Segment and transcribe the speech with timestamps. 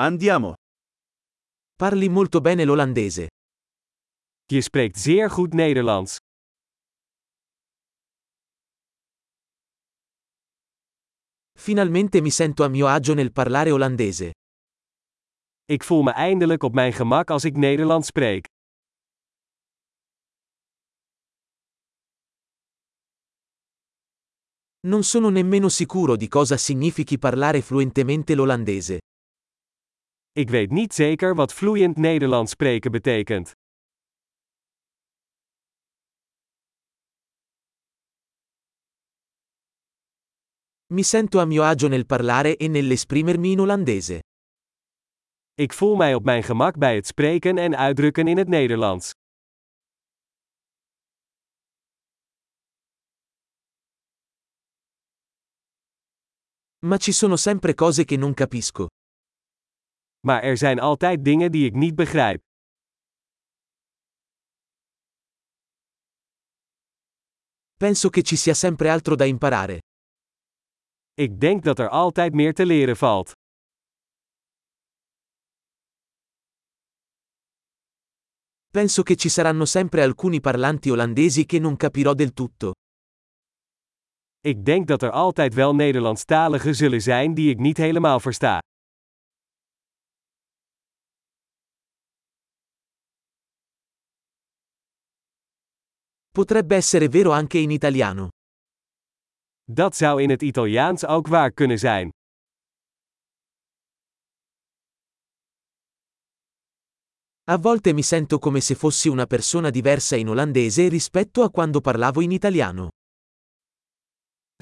[0.00, 0.54] Andiamo.
[1.74, 3.26] Parli molto bene l'olandese.
[4.46, 6.16] Je spreekt zeer goed Nederlands.
[11.58, 14.30] Finalmente mi sento a mio agio nel parlare olandese.
[15.64, 18.46] Ik voel me eindelijk op mijn gemak als ik Nederlands spreek.
[24.86, 28.98] Non sono nemmeno sicuro di cosa significhi parlare fluentemente l'olandese.
[30.38, 33.52] Ik weet niet zeker wat vloeiend Nederlands spreken betekent.
[40.86, 44.22] Mi sento a mio agio nel parlare e nell'esprimermi in olandese.
[45.54, 49.10] Ik voel mij op mijn gemak bij het spreken en uitdrukken in het Nederlands.
[56.86, 58.86] Ma ci sono sempre cose che non capisco.
[60.28, 62.40] Maar er zijn altijd dingen die ik niet begrijp.
[67.76, 69.78] Penso che ci sia sempre altro da imparare.
[71.14, 73.32] Ik denk dat er altijd meer te leren valt.
[78.70, 82.72] Penso che ci saranno sempre alcuni parlanti olandesi che non capirò del tutto.
[84.40, 88.58] Ik denk dat er altijd wel Nederlandstaligen zullen zijn die ik niet helemaal versta.
[96.38, 98.28] Potrebbe essere vero anche in italiano.
[99.64, 102.10] Dat zou in het Italiaans ook waar kunnen zijn.
[107.50, 111.80] A volte mi sento come se fossi una persona diversa in olandese rispetto a quando
[111.80, 112.88] parlavo in italiano.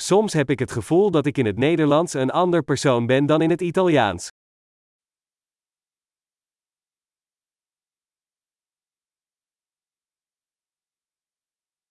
[0.01, 3.43] Soms heb ik het gevoel dat ik in het Nederlands een ander persoon ben dan
[3.43, 4.29] in het Italiaans.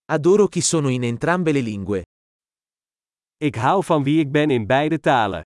[0.08, 2.06] Adoro chi sono in entrambe le lingue.
[3.38, 5.42] Ik hou van wie ik ben in beide talen.